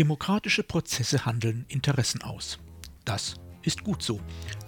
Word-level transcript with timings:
Demokratische 0.00 0.62
Prozesse 0.62 1.26
handeln 1.26 1.66
Interessen 1.68 2.22
aus. 2.22 2.58
Das 3.04 3.34
ist 3.60 3.84
gut 3.84 4.02
so. 4.02 4.18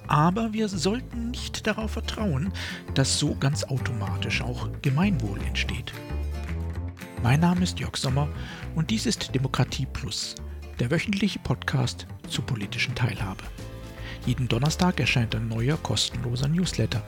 Aber 0.06 0.52
wir 0.52 0.68
sollten 0.68 1.30
nicht 1.30 1.66
darauf 1.66 1.92
vertrauen, 1.92 2.52
dass 2.92 3.18
so 3.18 3.34
ganz 3.36 3.64
automatisch 3.64 4.42
auch 4.42 4.68
Gemeinwohl 4.82 5.40
entsteht. 5.44 5.94
Mein 7.22 7.40
Name 7.40 7.62
ist 7.62 7.80
Jörg 7.80 7.96
Sommer 7.96 8.28
und 8.74 8.90
dies 8.90 9.06
ist 9.06 9.34
Demokratie 9.34 9.86
Plus, 9.86 10.34
der 10.78 10.90
wöchentliche 10.90 11.38
Podcast 11.38 12.06
zur 12.28 12.44
politischen 12.44 12.94
Teilhabe. 12.94 13.44
Jeden 14.26 14.48
Donnerstag 14.48 15.00
erscheint 15.00 15.34
ein 15.34 15.48
neuer 15.48 15.78
kostenloser 15.78 16.48
Newsletter. 16.48 17.02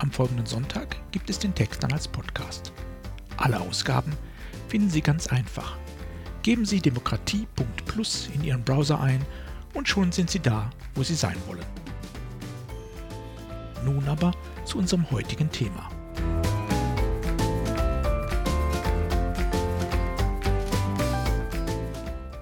Am 0.00 0.10
folgenden 0.10 0.46
Sonntag 0.46 0.96
gibt 1.12 1.30
es 1.30 1.38
den 1.38 1.54
Text 1.54 1.84
dann 1.84 1.92
als 1.92 2.08
Podcast. 2.08 2.72
Alle 3.36 3.60
Ausgaben 3.60 4.10
finden 4.66 4.90
Sie 4.90 5.02
ganz 5.02 5.28
einfach. 5.28 5.78
Geben 6.42 6.64
Sie 6.64 6.80
demokratie.plus 6.80 8.30
in 8.34 8.42
Ihren 8.44 8.64
Browser 8.64 8.98
ein 8.98 9.24
und 9.74 9.88
schon 9.88 10.10
sind 10.10 10.30
Sie 10.30 10.40
da, 10.40 10.70
wo 10.94 11.02
Sie 11.02 11.14
sein 11.14 11.36
wollen. 11.46 11.66
Nun 13.84 14.08
aber 14.08 14.32
zu 14.64 14.78
unserem 14.78 15.10
heutigen 15.10 15.50
Thema. 15.50 15.90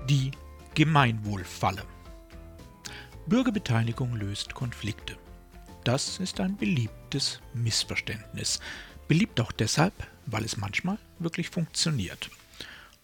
Die 0.08 0.30
Gemeinwohlfalle. 0.74 1.82
Bürgerbeteiligung 3.26 4.14
löst 4.14 4.54
Konflikte. 4.54 5.16
Das 5.82 6.18
ist 6.20 6.38
ein 6.38 6.56
beliebtes 6.56 7.40
Missverständnis. 7.52 8.60
Beliebt 9.08 9.40
auch 9.40 9.52
deshalb, 9.52 9.92
weil 10.26 10.44
es 10.44 10.56
manchmal 10.56 10.98
wirklich 11.18 11.50
funktioniert. 11.50 12.30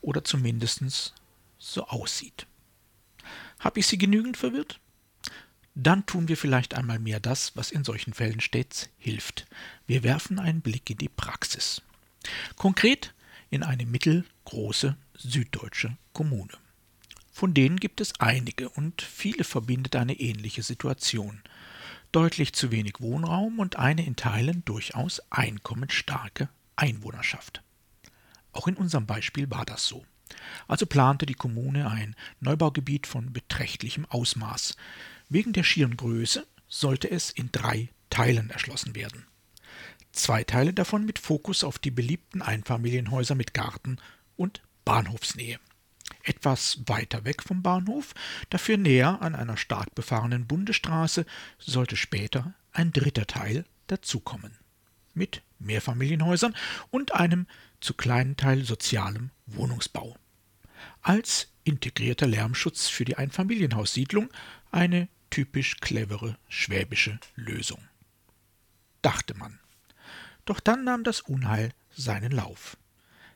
Oder 0.04 0.22
zumindest 0.22 1.14
so 1.58 1.86
aussieht. 1.86 2.46
Habe 3.58 3.80
ich 3.80 3.86
Sie 3.86 3.96
genügend 3.96 4.36
verwirrt? 4.36 4.78
Dann 5.74 6.04
tun 6.04 6.28
wir 6.28 6.36
vielleicht 6.36 6.74
einmal 6.74 6.98
mehr 6.98 7.20
das, 7.20 7.56
was 7.56 7.70
in 7.70 7.84
solchen 7.84 8.12
Fällen 8.12 8.40
stets 8.40 8.90
hilft. 8.98 9.46
Wir 9.86 10.02
werfen 10.02 10.38
einen 10.38 10.60
Blick 10.60 10.90
in 10.90 10.98
die 10.98 11.08
Praxis. 11.08 11.80
Konkret 12.56 13.14
in 13.48 13.62
eine 13.62 13.86
mittelgroße 13.86 14.96
süddeutsche 15.14 15.96
Kommune. 16.12 16.52
Von 17.32 17.54
denen 17.54 17.80
gibt 17.80 18.02
es 18.02 18.20
einige 18.20 18.68
und 18.68 19.00
viele 19.00 19.42
verbindet 19.42 19.96
eine 19.96 20.20
ähnliche 20.20 20.62
Situation 20.62 21.40
deutlich 22.12 22.52
zu 22.52 22.70
wenig 22.70 23.00
Wohnraum 23.00 23.58
und 23.58 23.76
eine 23.76 24.04
in 24.04 24.16
Teilen 24.16 24.64
durchaus 24.66 25.20
einkommensstarke 25.30 26.48
Einwohnerschaft. 26.76 27.62
Auch 28.54 28.68
in 28.68 28.76
unserem 28.76 29.06
Beispiel 29.06 29.50
war 29.50 29.64
das 29.64 29.86
so. 29.86 30.04
Also 30.66 30.86
plante 30.86 31.26
die 31.26 31.34
Kommune 31.34 31.88
ein 31.90 32.16
Neubaugebiet 32.40 33.06
von 33.06 33.32
beträchtlichem 33.32 34.06
Ausmaß. 34.06 34.76
Wegen 35.28 35.52
der 35.52 35.64
schieren 35.64 35.96
Größe 35.96 36.46
sollte 36.68 37.10
es 37.10 37.30
in 37.30 37.50
drei 37.52 37.90
Teilen 38.10 38.50
erschlossen 38.50 38.94
werden. 38.94 39.26
Zwei 40.12 40.44
Teile 40.44 40.72
davon 40.72 41.04
mit 41.04 41.18
Fokus 41.18 41.64
auf 41.64 41.78
die 41.78 41.90
beliebten 41.90 42.40
Einfamilienhäuser 42.40 43.34
mit 43.34 43.52
Garten 43.52 43.98
und 44.36 44.62
Bahnhofsnähe 44.84 45.58
etwas 46.24 46.80
weiter 46.86 47.24
weg 47.24 47.42
vom 47.42 47.62
Bahnhof, 47.62 48.14
dafür 48.50 48.76
näher 48.76 49.20
an 49.22 49.34
einer 49.34 49.56
stark 49.56 49.94
befahrenen 49.94 50.46
Bundesstraße, 50.46 51.26
sollte 51.58 51.96
später 51.96 52.54
ein 52.72 52.92
dritter 52.92 53.26
Teil 53.26 53.64
dazukommen. 53.86 54.56
Mit 55.14 55.42
Mehrfamilienhäusern 55.58 56.54
und 56.90 57.14
einem 57.14 57.46
zu 57.80 57.94
kleinen 57.94 58.36
Teil 58.36 58.64
sozialem 58.64 59.30
Wohnungsbau. 59.46 60.16
Als 61.02 61.52
integrierter 61.64 62.26
Lärmschutz 62.26 62.88
für 62.88 63.04
die 63.04 63.16
Einfamilienhaussiedlung 63.16 64.30
eine 64.70 65.08
typisch 65.30 65.78
clevere 65.78 66.36
schwäbische 66.48 67.18
Lösung. 67.34 67.80
Dachte 69.02 69.34
man. 69.34 69.58
Doch 70.44 70.60
dann 70.60 70.84
nahm 70.84 71.04
das 71.04 71.20
Unheil 71.20 71.70
seinen 71.94 72.32
Lauf. 72.32 72.76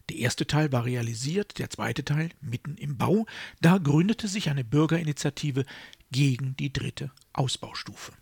Der 0.09 0.17
erste 0.17 0.47
Teil 0.47 0.72
war 0.72 0.84
realisiert, 0.84 1.59
der 1.59 1.71
zweite 1.71 2.05
Teil 2.05 2.31
mitten 2.41 2.77
im 2.77 2.97
Bau. 2.97 3.27
Da 3.61 3.78
gründete 3.78 4.28
sich 4.28 4.49
eine 4.49 4.65
Bürgerinitiative 4.65 5.65
gegen 6.11 6.56
die 6.56 6.72
dritte 6.72 7.11
Ausbaustufe. 7.33 8.12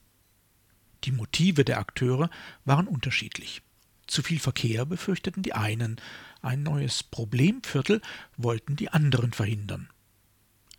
Die 1.05 1.13
Motive 1.13 1.65
der 1.65 1.79
Akteure 1.79 2.31
waren 2.65 2.87
unterschiedlich. 2.87 3.63
Zu 4.07 4.23
viel 4.23 4.39
Verkehr 4.39 4.87
befürchteten 4.87 5.43
die 5.43 5.53
einen, 5.53 6.01
ein 6.43 6.63
neues 6.63 7.03
Problemviertel 7.03 8.01
wollten 8.37 8.77
die 8.77 8.91
anderen 8.91 9.33
verhindern. 9.33 9.91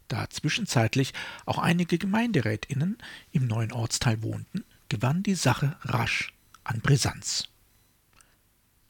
Da 0.08 0.30
zwischenzeitlich 0.30 1.14
auch 1.46 1.58
einige 1.58 1.98
Gemeinderätinnen 1.98 2.98
im 3.32 3.48
neuen 3.48 3.74
Ortsteil 3.74 4.22
wohnten, 4.24 4.64
gewann 4.88 5.24
die 5.24 5.36
Sache 5.36 5.76
rasch 5.82 6.34
an 6.64 6.80
Brisanz. 6.80 7.50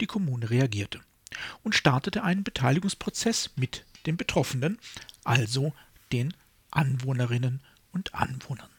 Die 0.00 0.06
Kommune 0.06 0.50
reagierte 0.50 1.00
und 1.64 1.74
startete 1.74 2.22
einen 2.22 2.44
Beteiligungsprozess 2.44 3.50
mit 3.56 3.84
den 4.06 4.16
Betroffenen, 4.16 4.78
also 5.24 5.72
den 6.12 6.32
Anwohnerinnen 6.70 7.60
und 7.92 8.14
Anwohnern. 8.14 8.70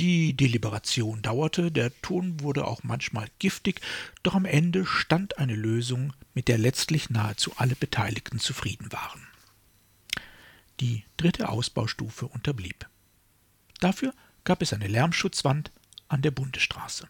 Die 0.00 0.34
Deliberation 0.34 1.22
dauerte, 1.22 1.72
der 1.72 1.92
Ton 2.02 2.40
wurde 2.40 2.66
auch 2.66 2.84
manchmal 2.84 3.28
giftig, 3.38 3.80
doch 4.22 4.34
am 4.34 4.44
Ende 4.44 4.86
stand 4.86 5.38
eine 5.38 5.56
Lösung, 5.56 6.12
mit 6.34 6.48
der 6.48 6.58
letztlich 6.58 7.10
nahezu 7.10 7.52
alle 7.56 7.74
Beteiligten 7.74 8.38
zufrieden 8.38 8.92
waren. 8.92 9.26
Die 10.80 11.04
dritte 11.16 11.48
Ausbaustufe 11.48 12.26
unterblieb. 12.26 12.88
Dafür 13.80 14.14
gab 14.44 14.62
es 14.62 14.72
eine 14.72 14.86
Lärmschutzwand 14.86 15.72
an 16.06 16.22
der 16.22 16.30
Bundesstraße. 16.30 17.08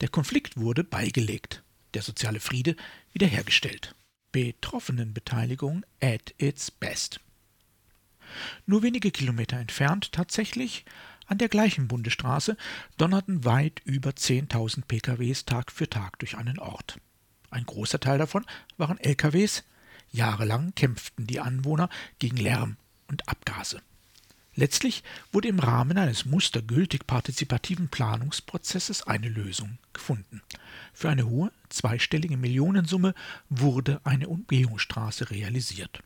Der 0.00 0.08
Konflikt 0.08 0.58
wurde 0.58 0.84
beigelegt 0.84 1.62
der 1.94 2.02
soziale 2.02 2.40
Friede 2.40 2.76
wiederhergestellt. 3.12 3.94
Betroffenenbeteiligung 4.30 5.84
at 6.02 6.34
its 6.36 6.70
best. 6.70 7.20
Nur 8.66 8.82
wenige 8.82 9.10
Kilometer 9.10 9.56
entfernt 9.56 10.12
tatsächlich 10.12 10.84
an 11.26 11.38
der 11.38 11.48
gleichen 11.48 11.88
Bundesstraße 11.88 12.56
donnerten 12.96 13.44
weit 13.44 13.80
über 13.84 14.10
10.000 14.10 14.84
PKWs 14.86 15.44
Tag 15.44 15.70
für 15.72 15.88
Tag 15.88 16.18
durch 16.18 16.36
einen 16.36 16.58
Ort. 16.58 16.98
Ein 17.50 17.66
großer 17.66 18.00
Teil 18.00 18.18
davon 18.18 18.44
waren 18.76 18.98
LKWs. 18.98 19.64
Jahrelang 20.12 20.74
kämpften 20.74 21.26
die 21.26 21.40
Anwohner 21.40 21.88
gegen 22.18 22.36
Lärm 22.36 22.76
und 23.08 23.28
Abgase. 23.28 23.80
Letztlich 24.54 25.04
wurde 25.32 25.48
im 25.48 25.58
Rahmen 25.58 25.98
eines 25.98 26.24
mustergültig 26.24 27.06
partizipativen 27.06 27.88
Planungsprozesses 27.88 29.02
eine 29.02 29.28
Lösung 29.28 29.78
gefunden. 29.92 30.40
Für 30.94 31.10
eine 31.10 31.28
hohe 31.28 31.52
zweistellige 31.68 32.38
Millionensumme 32.38 33.14
wurde 33.50 34.00
eine 34.04 34.28
Umgehungsstraße 34.28 35.30
realisiert. 35.30 36.00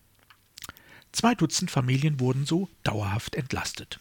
Zwei 1.12 1.36
Dutzend 1.36 1.70
Familien 1.70 2.18
wurden 2.18 2.44
so 2.44 2.68
dauerhaft 2.82 3.36
entlastet. 3.36 4.00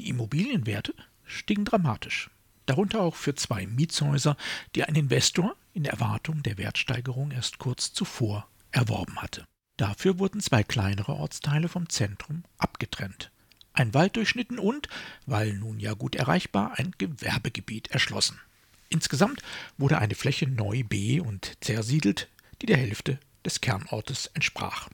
Die 0.00 0.08
Immobilienwerte 0.08 0.94
stiegen 1.24 1.64
dramatisch, 1.64 2.30
darunter 2.66 3.00
auch 3.00 3.16
für 3.16 3.34
zwei 3.34 3.66
Mietshäuser, 3.66 4.36
die 4.74 4.84
ein 4.84 4.94
Investor 4.94 5.56
in 5.72 5.84
Erwartung 5.84 6.42
der 6.42 6.58
Wertsteigerung 6.58 7.30
erst 7.30 7.58
kurz 7.58 7.92
zuvor 7.92 8.48
erworben 8.70 9.20
hatte. 9.20 9.44
Dafür 9.76 10.18
wurden 10.18 10.40
zwei 10.40 10.62
kleinere 10.62 11.14
Ortsteile 11.14 11.68
vom 11.68 11.88
Zentrum 11.88 12.44
abgetrennt 12.56 13.30
ein 13.78 13.94
Wald 13.94 14.16
durchschnitten 14.16 14.58
und, 14.58 14.88
weil 15.26 15.54
nun 15.54 15.78
ja 15.78 15.94
gut 15.94 16.16
erreichbar, 16.16 16.78
ein 16.78 16.92
Gewerbegebiet 16.98 17.88
erschlossen. 17.88 18.40
Insgesamt 18.88 19.42
wurde 19.76 19.98
eine 19.98 20.14
Fläche 20.14 20.48
neu 20.48 20.82
be- 20.82 21.22
und 21.22 21.56
zersiedelt, 21.60 22.28
die 22.60 22.66
der 22.66 22.76
Hälfte 22.76 23.20
des 23.44 23.60
Kernortes 23.60 24.30
entsprach. 24.34 24.88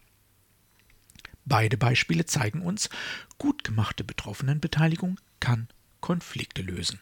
Beide 1.44 1.76
Beispiele 1.76 2.24
zeigen 2.24 2.62
uns, 2.62 2.88
gut 3.38 3.64
gemachte 3.64 4.04
Betroffenenbeteiligung 4.04 5.20
kann 5.40 5.68
Konflikte 6.00 6.62
lösen. 6.62 7.00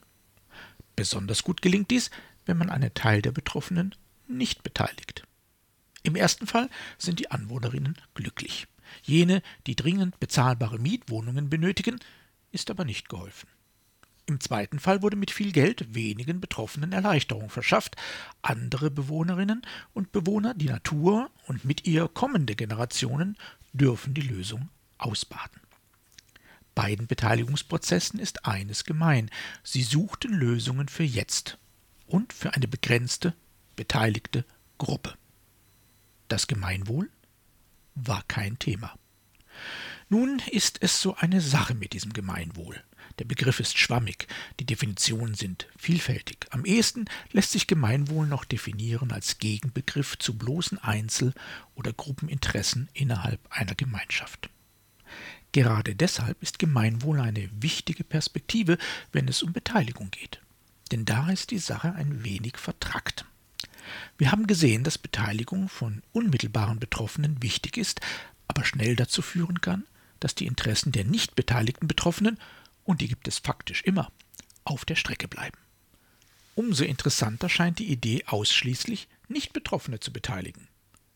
Besonders 0.96 1.42
gut 1.42 1.62
gelingt 1.62 1.90
dies, 1.90 2.10
wenn 2.44 2.58
man 2.58 2.70
einen 2.70 2.92
Teil 2.94 3.22
der 3.22 3.32
Betroffenen 3.32 3.94
nicht 4.26 4.62
beteiligt. 4.62 5.24
Im 6.02 6.16
ersten 6.16 6.46
Fall 6.46 6.68
sind 6.98 7.20
die 7.20 7.30
Anwohnerinnen 7.30 7.96
glücklich. 8.14 8.66
Jene, 9.02 9.42
die 9.66 9.76
dringend 9.76 10.18
bezahlbare 10.18 10.78
Mietwohnungen 10.78 11.48
benötigen, 11.48 12.00
ist 12.50 12.70
aber 12.70 12.84
nicht 12.84 13.08
geholfen. 13.08 13.48
Im 14.26 14.40
zweiten 14.40 14.78
Fall 14.78 15.02
wurde 15.02 15.16
mit 15.16 15.30
viel 15.30 15.52
Geld 15.52 15.94
wenigen 15.94 16.40
Betroffenen 16.40 16.92
Erleichterung 16.92 17.50
verschafft. 17.50 17.96
Andere 18.40 18.90
Bewohnerinnen 18.90 19.62
und 19.94 20.12
Bewohner, 20.12 20.54
die 20.54 20.68
Natur 20.68 21.30
und 21.46 21.64
mit 21.64 21.86
ihr 21.86 22.08
kommende 22.08 22.54
Generationen 22.54 23.36
dürfen 23.72 24.14
die 24.14 24.22
Lösung 24.22 24.68
ausbaden. 24.98 25.60
Beiden 26.74 27.06
Beteiligungsprozessen 27.06 28.18
ist 28.18 28.46
eines 28.46 28.84
gemein. 28.84 29.30
Sie 29.62 29.82
suchten 29.82 30.32
Lösungen 30.32 30.88
für 30.88 31.02
jetzt 31.04 31.58
und 32.06 32.32
für 32.32 32.54
eine 32.54 32.68
begrenzte, 32.68 33.34
beteiligte 33.76 34.44
Gruppe. 34.78 35.14
Das 36.28 36.46
Gemeinwohl 36.46 37.10
war 37.94 38.22
kein 38.26 38.58
Thema. 38.58 38.94
Nun 40.08 40.40
ist 40.50 40.78
es 40.82 41.00
so 41.00 41.14
eine 41.16 41.40
Sache 41.40 41.74
mit 41.74 41.92
diesem 41.92 42.12
Gemeinwohl. 42.12 42.82
Der 43.18 43.24
Begriff 43.24 43.60
ist 43.60 43.78
schwammig, 43.78 44.26
die 44.58 44.64
Definitionen 44.64 45.34
sind 45.34 45.68
vielfältig. 45.76 46.46
Am 46.50 46.64
ehesten 46.64 47.04
lässt 47.32 47.52
sich 47.52 47.66
Gemeinwohl 47.66 48.26
noch 48.26 48.44
definieren 48.44 49.12
als 49.12 49.38
Gegenbegriff 49.38 50.18
zu 50.18 50.36
bloßen 50.36 50.78
Einzel- 50.78 51.34
oder 51.74 51.92
Gruppeninteressen 51.92 52.88
innerhalb 52.94 53.40
einer 53.50 53.74
Gemeinschaft. 53.74 54.50
Gerade 55.52 55.94
deshalb 55.94 56.42
ist 56.42 56.58
Gemeinwohl 56.58 57.20
eine 57.20 57.50
wichtige 57.60 58.04
Perspektive, 58.04 58.78
wenn 59.12 59.28
es 59.28 59.42
um 59.42 59.52
Beteiligung 59.52 60.10
geht. 60.10 60.40
Denn 60.90 61.04
da 61.04 61.30
ist 61.30 61.50
die 61.50 61.58
Sache 61.58 61.94
ein 61.94 62.24
wenig 62.24 62.56
vertrackt. 62.56 63.26
Wir 64.16 64.32
haben 64.32 64.46
gesehen, 64.46 64.84
dass 64.84 64.96
Beteiligung 64.96 65.68
von 65.68 66.02
unmittelbaren 66.12 66.78
Betroffenen 66.78 67.42
wichtig 67.42 67.76
ist, 67.76 68.00
aber 68.48 68.64
schnell 68.64 68.96
dazu 68.96 69.20
führen 69.20 69.60
kann, 69.60 69.84
dass 70.20 70.34
die 70.34 70.46
Interessen 70.46 70.92
der 70.92 71.04
nicht 71.04 71.34
beteiligten 71.34 71.88
Betroffenen 71.88 72.38
und 72.84 73.00
die 73.00 73.08
gibt 73.08 73.28
es 73.28 73.38
faktisch 73.38 73.82
immer, 73.82 74.10
auf 74.64 74.84
der 74.84 74.96
Strecke 74.96 75.28
bleiben. 75.28 75.58
Umso 76.54 76.84
interessanter 76.84 77.48
scheint 77.48 77.78
die 77.78 77.90
Idee, 77.90 78.24
ausschließlich 78.26 79.08
Nicht-Betroffene 79.28 80.00
zu 80.00 80.12
beteiligen. 80.12 80.68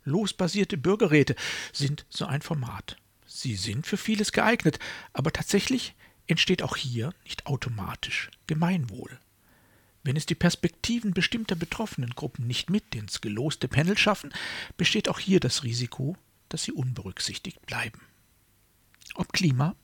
Losbasierte 0.04 0.78
Bürgerräte 0.78 1.36
sind 1.72 2.06
so 2.08 2.24
ein 2.26 2.40
Format. 2.40 2.96
Sie 3.26 3.56
sind 3.56 3.86
für 3.86 3.96
vieles 3.96 4.32
geeignet, 4.32 4.78
aber 5.12 5.32
tatsächlich 5.32 5.94
entsteht 6.26 6.62
auch 6.62 6.76
hier 6.76 7.12
nicht 7.24 7.46
automatisch 7.46 8.30
Gemeinwohl. 8.46 9.18
Wenn 10.02 10.16
es 10.16 10.24
die 10.24 10.36
Perspektiven 10.36 11.12
bestimmter 11.12 11.56
betroffenen 11.56 12.10
Gruppen 12.10 12.46
nicht 12.46 12.70
mit 12.70 12.94
ins 12.94 13.20
geloste 13.20 13.66
Panel 13.66 13.98
schaffen, 13.98 14.32
besteht 14.76 15.08
auch 15.08 15.18
hier 15.18 15.40
das 15.40 15.64
Risiko, 15.64 16.16
dass 16.48 16.62
sie 16.62 16.72
unberücksichtigt 16.72 17.66
bleiben. 17.66 18.00
Ob 19.16 19.32
Klima, 19.32 19.74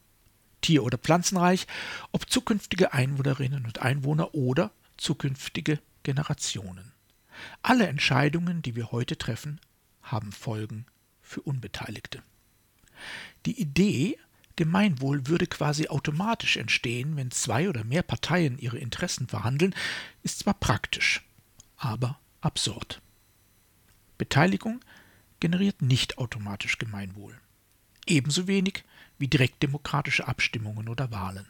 Tier- 0.63 0.85
oder 0.85 0.97
Pflanzenreich, 0.97 1.67
ob 2.11 2.31
zukünftige 2.31 2.93
Einwohnerinnen 2.95 3.67
und 3.67 3.83
Einwohner 3.83 4.35
oder 4.35 4.71
zukünftige 4.97 5.79
Generationen. 6.03 6.93
Alle 7.63 7.87
Entscheidungen, 7.87 8.63
die 8.63 8.77
wir 8.77 8.93
heute 8.93 9.19
treffen, 9.19 9.61
haben 10.03 10.33
Folgen 10.33 10.87
für 11.21 11.43
Unbeteiligte. 11.43 12.23
Die 13.47 13.61
Idee, 13.61 14.19
Gemeinwohl 14.57 15.27
würde 15.27 15.47
quasi 15.47 15.89
automatisch 15.89 16.57
entstehen, 16.57 17.17
wenn 17.17 17.31
zwei 17.31 17.69
oder 17.69 17.85
mehr 17.85 18.03
Parteien 18.03 18.59
ihre 18.59 18.79
Interessen 18.79 19.27
verhandeln, 19.27 19.75
ist 20.23 20.41
zwar 20.41 20.55
praktisch, 20.55 21.23
aber 21.77 22.19
absurd. 22.41 23.01
Beteiligung 24.19 24.81
generiert 25.41 25.83
nicht 25.83 26.19
automatisch 26.19 26.79
Gemeinwohl. 26.79 27.41
Ebenso 28.07 28.47
wenig 28.47 28.85
wie 29.19 29.29
direktdemokratische 29.29 30.27
Abstimmungen 30.27 30.89
oder 30.89 31.11
Wahlen. 31.11 31.47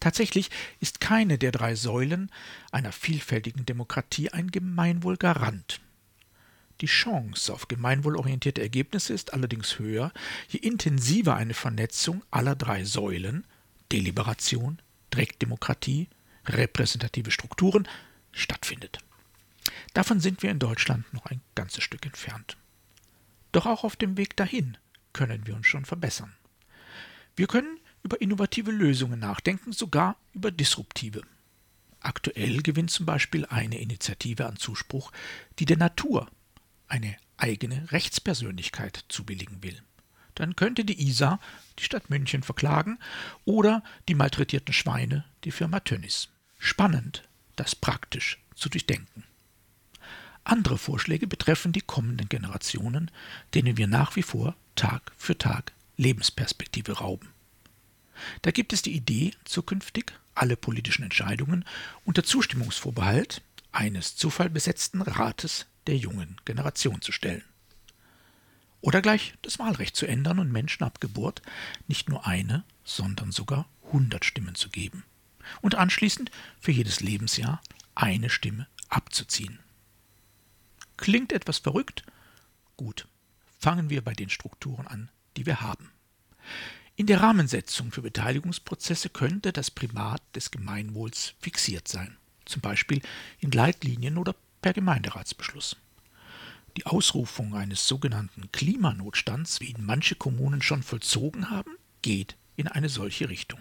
Tatsächlich 0.00 0.50
ist 0.80 1.00
keine 1.00 1.38
der 1.38 1.52
drei 1.52 1.74
Säulen 1.74 2.30
einer 2.72 2.92
vielfältigen 2.92 3.66
Demokratie 3.66 4.30
ein 4.30 4.50
Gemeinwohlgarant. 4.50 5.80
Die 6.80 6.86
Chance 6.86 7.52
auf 7.52 7.68
gemeinwohlorientierte 7.68 8.62
Ergebnisse 8.62 9.12
ist 9.12 9.34
allerdings 9.34 9.78
höher, 9.78 10.12
je 10.48 10.58
intensiver 10.60 11.36
eine 11.36 11.52
Vernetzung 11.52 12.22
aller 12.30 12.56
drei 12.56 12.84
Säulen 12.84 13.44
Deliberation, 13.92 14.80
Direktdemokratie, 15.12 16.08
repräsentative 16.46 17.30
Strukturen 17.30 17.86
stattfindet. 18.32 18.98
Davon 19.92 20.20
sind 20.20 20.42
wir 20.42 20.50
in 20.50 20.58
Deutschland 20.58 21.12
noch 21.12 21.26
ein 21.26 21.42
ganzes 21.54 21.84
Stück 21.84 22.06
entfernt. 22.06 22.56
Doch 23.52 23.66
auch 23.66 23.84
auf 23.84 23.96
dem 23.96 24.16
Weg 24.16 24.36
dahin 24.36 24.78
können 25.12 25.46
wir 25.46 25.54
uns 25.54 25.66
schon 25.66 25.84
verbessern. 25.84 26.34
Wir 27.36 27.46
können 27.46 27.78
über 28.02 28.20
innovative 28.20 28.70
Lösungen 28.70 29.20
nachdenken, 29.20 29.72
sogar 29.72 30.16
über 30.32 30.50
disruptive. 30.50 31.22
Aktuell 32.00 32.62
gewinnt 32.62 32.90
zum 32.90 33.06
Beispiel 33.06 33.44
eine 33.46 33.78
Initiative 33.78 34.46
an 34.46 34.56
Zuspruch, 34.56 35.12
die 35.58 35.66
der 35.66 35.76
Natur 35.76 36.28
eine 36.88 37.16
eigene 37.36 37.90
Rechtspersönlichkeit 37.92 39.04
zubilligen 39.08 39.62
will. 39.62 39.80
Dann 40.34 40.56
könnte 40.56 40.84
die 40.84 41.08
ISA 41.08 41.38
die 41.78 41.84
Stadt 41.84 42.08
München 42.08 42.42
verklagen 42.42 42.98
oder 43.44 43.82
die 44.08 44.14
malträtierten 44.14 44.72
Schweine 44.72 45.24
die 45.44 45.50
Firma 45.50 45.80
Tönnies. 45.80 46.28
Spannend, 46.58 47.28
das 47.56 47.74
praktisch 47.74 48.38
zu 48.54 48.68
durchdenken. 48.68 49.24
Andere 50.50 50.78
Vorschläge 50.78 51.28
betreffen 51.28 51.70
die 51.70 51.80
kommenden 51.80 52.28
Generationen, 52.28 53.12
denen 53.54 53.76
wir 53.76 53.86
nach 53.86 54.16
wie 54.16 54.24
vor 54.24 54.56
Tag 54.74 55.12
für 55.16 55.38
Tag 55.38 55.72
Lebensperspektive 55.96 56.98
rauben. 56.98 57.28
Da 58.42 58.50
gibt 58.50 58.72
es 58.72 58.82
die 58.82 58.96
Idee, 58.96 59.30
zukünftig 59.44 60.12
alle 60.34 60.56
politischen 60.56 61.04
Entscheidungen 61.04 61.64
unter 62.04 62.24
Zustimmungsvorbehalt 62.24 63.42
eines 63.70 64.16
zufallbesetzten 64.16 65.02
Rates 65.02 65.66
der 65.86 65.96
jungen 65.96 66.34
Generation 66.44 67.00
zu 67.00 67.12
stellen. 67.12 67.44
Oder 68.80 69.02
gleich 69.02 69.34
das 69.42 69.60
Wahlrecht 69.60 69.94
zu 69.94 70.06
ändern 70.06 70.40
und 70.40 70.50
Menschen 70.50 70.82
ab 70.82 71.00
Geburt 71.00 71.42
nicht 71.86 72.08
nur 72.08 72.26
eine, 72.26 72.64
sondern 72.82 73.30
sogar 73.30 73.68
hundert 73.92 74.24
Stimmen 74.24 74.56
zu 74.56 74.68
geben. 74.68 75.04
Und 75.60 75.76
anschließend 75.76 76.32
für 76.58 76.72
jedes 76.72 76.98
Lebensjahr 76.98 77.62
eine 77.94 78.30
Stimme 78.30 78.66
abzuziehen. 78.88 79.60
Klingt 81.00 81.32
etwas 81.32 81.56
verrückt? 81.56 82.04
Gut, 82.76 83.08
fangen 83.58 83.88
wir 83.88 84.04
bei 84.04 84.12
den 84.12 84.28
Strukturen 84.28 84.86
an, 84.86 85.08
die 85.38 85.46
wir 85.46 85.62
haben. 85.62 85.90
In 86.94 87.06
der 87.06 87.22
Rahmensetzung 87.22 87.90
für 87.90 88.02
Beteiligungsprozesse 88.02 89.08
könnte 89.08 89.50
das 89.50 89.70
Primat 89.70 90.20
des 90.36 90.50
Gemeinwohls 90.50 91.32
fixiert 91.40 91.88
sein, 91.88 92.18
zum 92.44 92.60
Beispiel 92.60 93.00
in 93.38 93.50
Leitlinien 93.50 94.18
oder 94.18 94.34
per 94.60 94.74
Gemeinderatsbeschluss. 94.74 95.78
Die 96.76 96.84
Ausrufung 96.84 97.54
eines 97.54 97.88
sogenannten 97.88 98.52
Klimanotstands, 98.52 99.60
wie 99.60 99.70
ihn 99.70 99.82
manche 99.82 100.16
Kommunen 100.16 100.60
schon 100.60 100.82
vollzogen 100.82 101.48
haben, 101.48 101.78
geht 102.02 102.36
in 102.56 102.68
eine 102.68 102.90
solche 102.90 103.30
Richtung. 103.30 103.60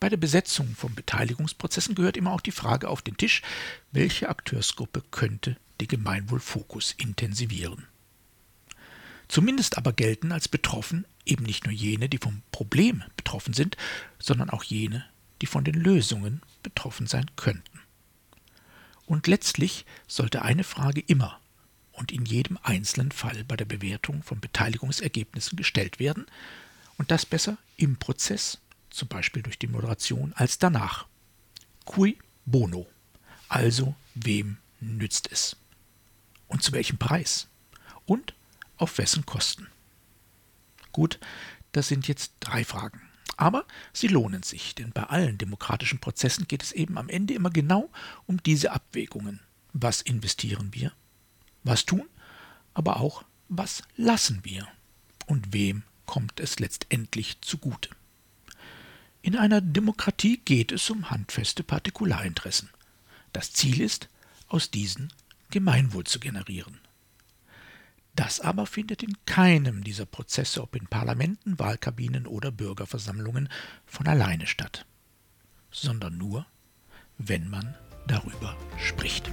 Bei 0.00 0.08
der 0.08 0.16
Besetzung 0.16 0.74
von 0.74 0.96
Beteiligungsprozessen 0.96 1.94
gehört 1.94 2.16
immer 2.16 2.32
auch 2.32 2.40
die 2.40 2.50
Frage 2.50 2.88
auf 2.88 3.02
den 3.02 3.16
Tisch, 3.16 3.40
welche 3.92 4.28
Akteursgruppe 4.28 5.04
könnte 5.12 5.56
den 5.80 5.88
Gemeinwohlfokus 5.88 6.92
intensivieren. 6.98 7.86
Zumindest 9.28 9.78
aber 9.78 9.92
gelten 9.92 10.32
als 10.32 10.48
betroffen 10.48 11.06
eben 11.24 11.44
nicht 11.44 11.64
nur 11.64 11.72
jene, 11.72 12.08
die 12.08 12.18
vom 12.18 12.42
Problem 12.52 13.02
betroffen 13.16 13.54
sind, 13.54 13.76
sondern 14.18 14.50
auch 14.50 14.64
jene, 14.64 15.04
die 15.40 15.46
von 15.46 15.64
den 15.64 15.74
Lösungen 15.74 16.42
betroffen 16.62 17.06
sein 17.06 17.30
könnten. 17.36 17.80
Und 19.06 19.26
letztlich 19.26 19.84
sollte 20.06 20.42
eine 20.42 20.64
Frage 20.64 21.00
immer 21.00 21.40
und 21.92 22.12
in 22.12 22.24
jedem 22.24 22.58
einzelnen 22.62 23.12
Fall 23.12 23.44
bei 23.44 23.56
der 23.56 23.64
Bewertung 23.64 24.22
von 24.22 24.40
Beteiligungsergebnissen 24.40 25.56
gestellt 25.56 25.98
werden, 25.98 26.26
und 26.98 27.10
das 27.10 27.26
besser 27.26 27.56
im 27.76 27.96
Prozess, 27.96 28.58
zum 28.90 29.08
Beispiel 29.08 29.42
durch 29.42 29.58
die 29.58 29.66
Moderation, 29.66 30.32
als 30.34 30.58
danach. 30.58 31.06
Cui 31.84 32.18
bono, 32.44 32.86
also 33.48 33.94
wem 34.14 34.58
nützt 34.80 35.30
es? 35.32 35.56
Und 36.52 36.62
zu 36.62 36.72
welchem 36.72 36.98
Preis? 36.98 37.48
Und 38.04 38.34
auf 38.76 38.98
wessen 38.98 39.24
Kosten? 39.24 39.68
Gut, 40.92 41.18
das 41.72 41.88
sind 41.88 42.06
jetzt 42.08 42.34
drei 42.40 42.62
Fragen. 42.62 43.00
Aber 43.38 43.64
sie 43.94 44.08
lohnen 44.08 44.42
sich, 44.42 44.74
denn 44.74 44.92
bei 44.92 45.04
allen 45.04 45.38
demokratischen 45.38 45.98
Prozessen 45.98 46.46
geht 46.46 46.62
es 46.62 46.72
eben 46.72 46.98
am 46.98 47.08
Ende 47.08 47.32
immer 47.32 47.48
genau 47.48 47.88
um 48.26 48.42
diese 48.42 48.70
Abwägungen. 48.72 49.40
Was 49.72 50.02
investieren 50.02 50.74
wir? 50.74 50.92
Was 51.64 51.86
tun? 51.86 52.06
Aber 52.74 52.98
auch, 52.98 53.24
was 53.48 53.82
lassen 53.96 54.40
wir? 54.42 54.68
Und 55.24 55.54
wem 55.54 55.84
kommt 56.04 56.38
es 56.38 56.58
letztendlich 56.58 57.40
zugute? 57.40 57.88
In 59.22 59.36
einer 59.36 59.62
Demokratie 59.62 60.36
geht 60.44 60.70
es 60.70 60.90
um 60.90 61.08
handfeste 61.08 61.62
Partikularinteressen. 61.62 62.68
Das 63.32 63.54
Ziel 63.54 63.80
ist, 63.80 64.10
aus 64.48 64.70
diesen 64.70 65.10
Gemeinwohl 65.52 66.04
zu 66.04 66.18
generieren. 66.18 66.80
Das 68.16 68.40
aber 68.40 68.66
findet 68.66 69.02
in 69.02 69.14
keinem 69.26 69.84
dieser 69.84 70.06
Prozesse, 70.06 70.62
ob 70.62 70.74
in 70.74 70.86
Parlamenten, 70.86 71.58
Wahlkabinen 71.58 72.26
oder 72.26 72.50
Bürgerversammlungen, 72.50 73.48
von 73.86 74.08
alleine 74.08 74.46
statt, 74.46 74.86
sondern 75.70 76.18
nur, 76.18 76.46
wenn 77.18 77.48
man 77.48 77.74
darüber 78.06 78.56
spricht. 78.78 79.30